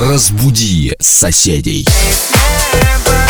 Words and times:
Разбуди 0.00 0.94
соседей. 0.98 1.86
Everybody. 2.72 3.29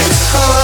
Oh. 0.00 0.57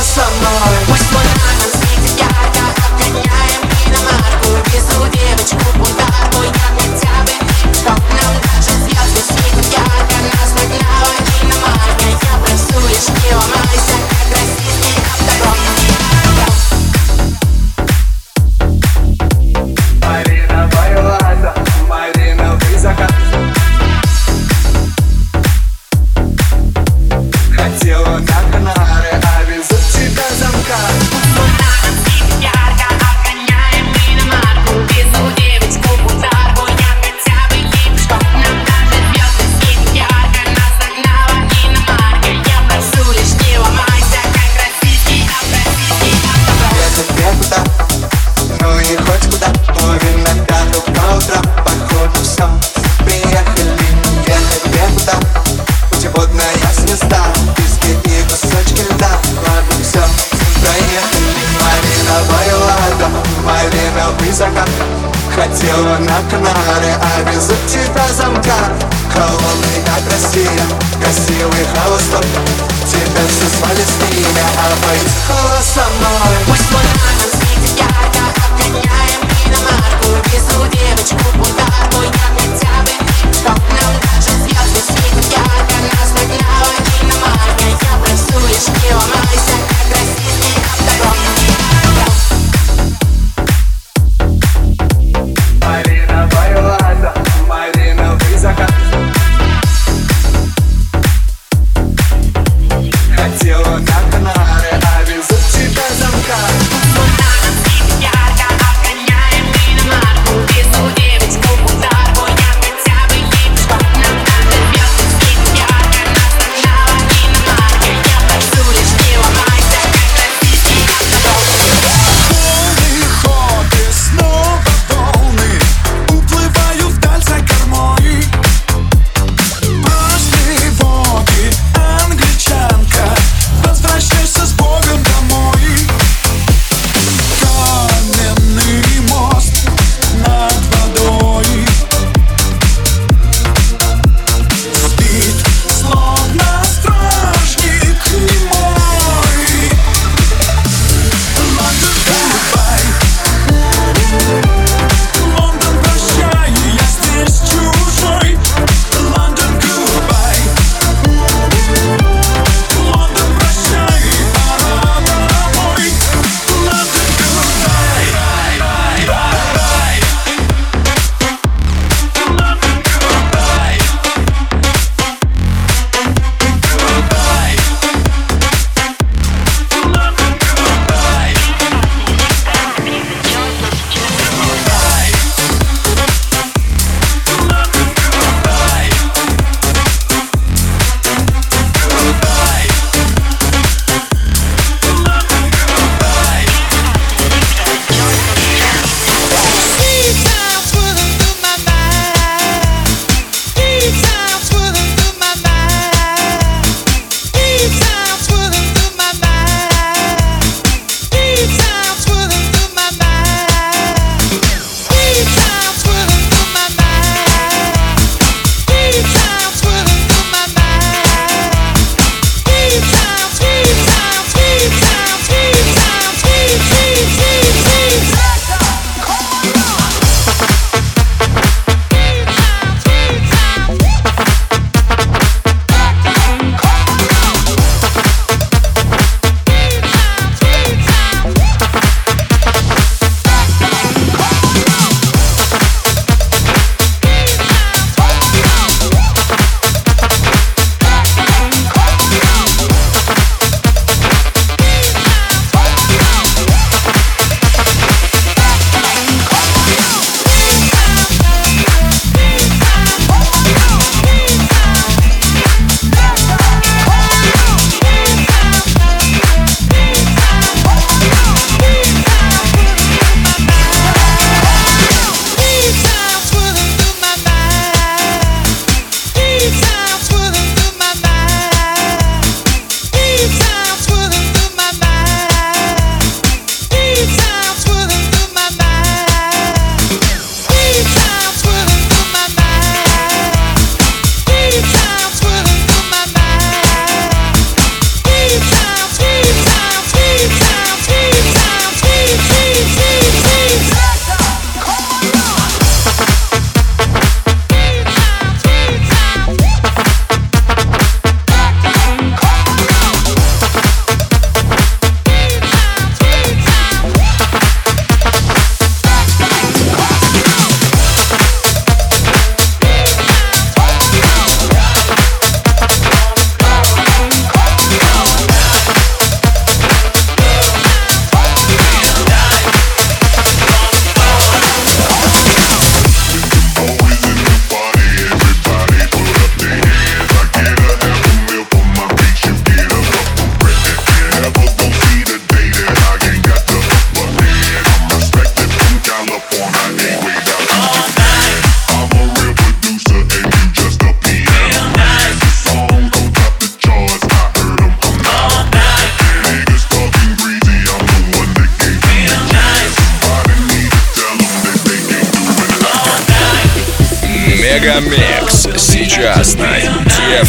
voice. 74.84 75.28
Oh, 75.30 75.60
mind. 76.00 76.63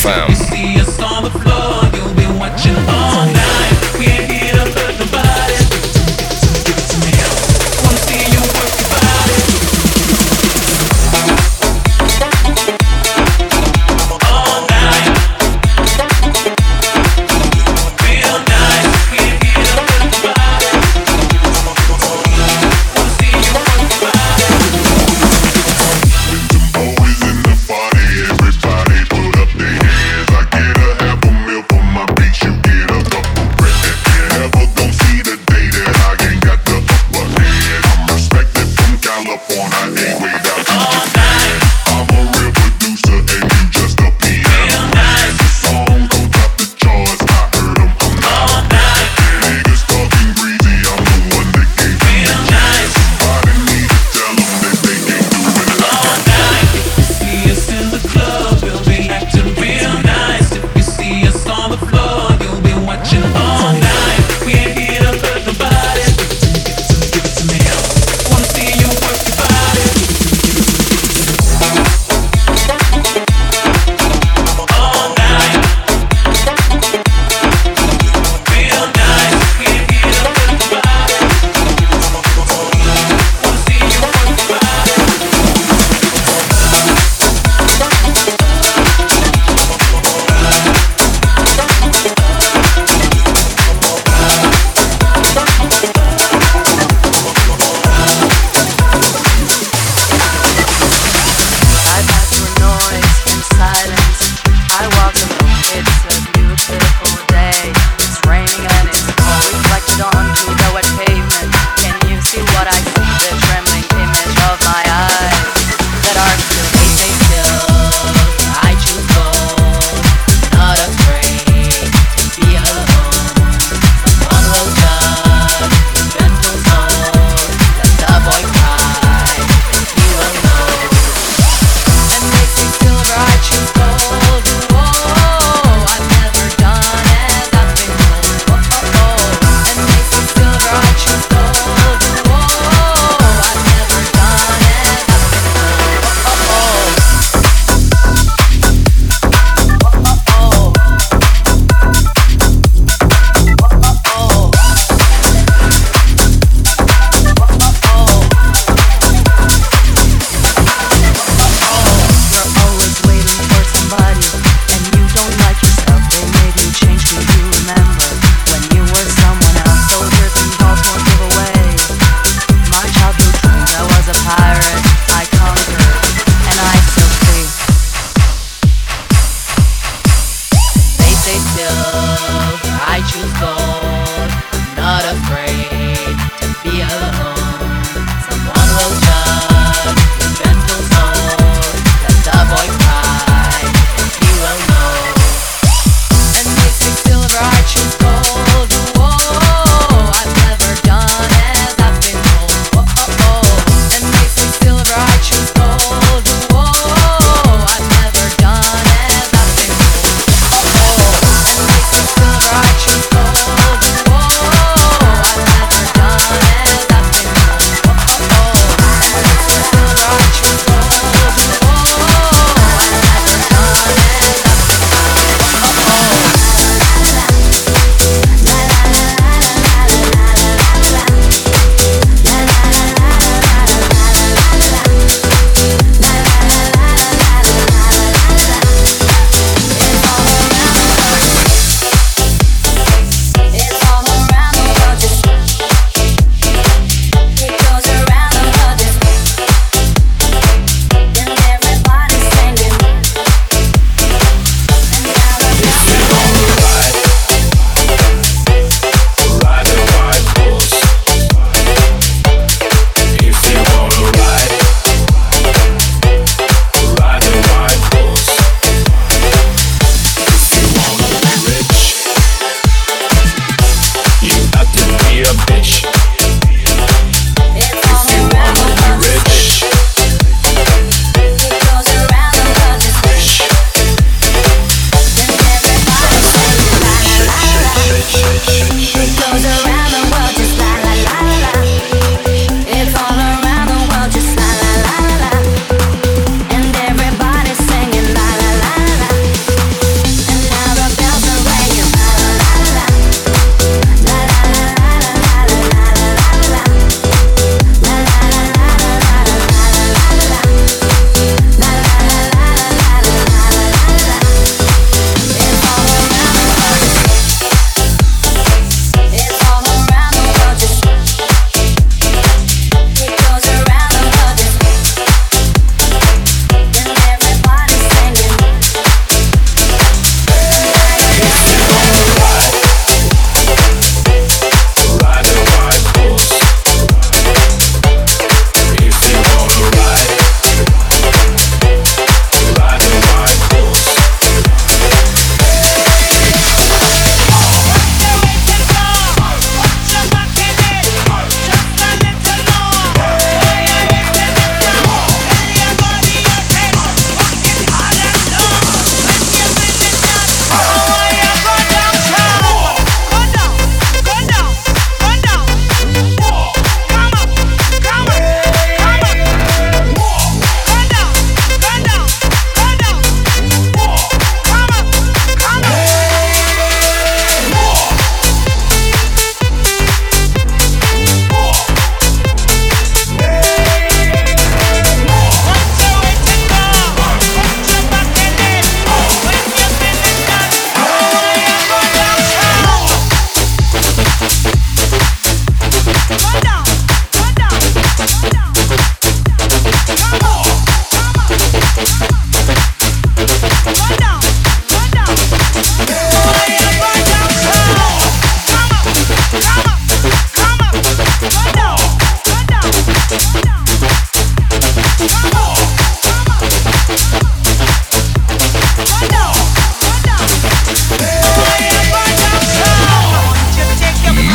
profound. 0.06 0.35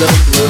the 0.00 0.30
blue. 0.32 0.49